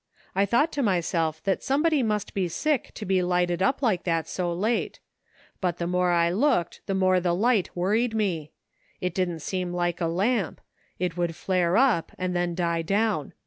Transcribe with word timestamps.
I 0.33 0.47
thought 0.47 0.71
to 0.71 0.81
myself 0.81 1.43
that 1.43 1.61
somebody 1.61 2.01
must 2.01 2.33
be 2.33 2.47
sick 2.47 2.91
to 2.95 3.05
be 3.05 3.21
lighted 3.21 3.61
up 3.61 3.83
like 3.83 4.03
that 4.05 4.27
so 4.27 4.51
late; 4.51 4.99
but 5.59 5.77
the 5.77 5.85
more 5.85 6.09
I 6.09 6.31
looked 6.31 6.81
the 6.87 6.95
more 6.95 7.19
the 7.19 7.35
light 7.35 7.69
worried 7.75 8.15
me. 8.15 8.51
It 8.99 9.13
didn't 9.13 9.41
seem 9.41 9.71
like 9.71 10.01
a 10.01 10.07
lamp; 10.07 10.59
it 10.97 11.17
would 11.17 11.35
flare 11.35 11.77
up, 11.77 12.13
and 12.17 12.35
then 12.35 12.55
die 12.55 12.81
down. 12.81 13.33